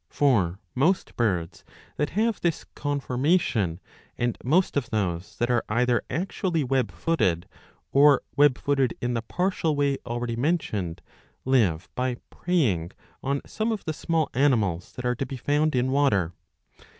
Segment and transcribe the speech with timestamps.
[0.09, 1.63] For most birds
[1.97, 3.79] that have this conformation,
[4.17, 7.47] and most of those that are either actually web footed
[7.91, 11.03] or web footed in the partial way already mentioned,
[11.45, 12.91] live by preying
[13.21, 16.33] on some of the small animals that are to be found in water.